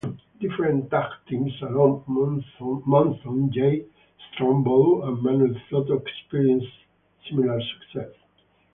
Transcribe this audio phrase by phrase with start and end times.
[0.39, 3.85] Different tag teams along Monsoon, Jay
[4.33, 6.73] Strongbow and Manuel Soto experienced
[7.29, 8.09] similar success.